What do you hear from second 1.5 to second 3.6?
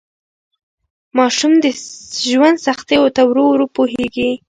د ژوند سختیو ته ورو